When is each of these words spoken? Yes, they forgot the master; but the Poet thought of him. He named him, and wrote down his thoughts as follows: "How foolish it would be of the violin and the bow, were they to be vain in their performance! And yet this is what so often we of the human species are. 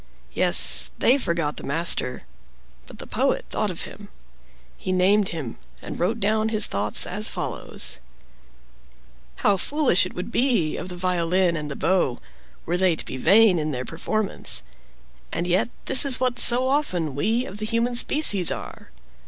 Yes, 0.33 0.89
they 0.97 1.19
forgot 1.19 1.57
the 1.57 1.63
master; 1.63 2.23
but 2.87 2.97
the 2.97 3.05
Poet 3.05 3.45
thought 3.51 3.69
of 3.69 3.83
him. 3.83 4.09
He 4.75 4.91
named 4.91 5.27
him, 5.29 5.57
and 5.79 5.99
wrote 5.99 6.19
down 6.19 6.49
his 6.49 6.65
thoughts 6.65 7.05
as 7.05 7.29
follows: 7.29 7.99
"How 9.45 9.57
foolish 9.57 10.07
it 10.07 10.15
would 10.15 10.31
be 10.31 10.75
of 10.75 10.89
the 10.89 10.95
violin 10.97 11.55
and 11.55 11.69
the 11.69 11.75
bow, 11.75 12.19
were 12.65 12.77
they 12.77 12.95
to 12.95 13.05
be 13.05 13.17
vain 13.17 13.59
in 13.59 13.69
their 13.69 13.85
performance! 13.85 14.63
And 15.31 15.45
yet 15.45 15.69
this 15.85 16.03
is 16.03 16.19
what 16.19 16.39
so 16.39 16.67
often 16.67 17.13
we 17.13 17.45
of 17.45 17.59
the 17.59 17.65
human 17.67 17.93
species 17.95 18.51
are. 18.51 18.89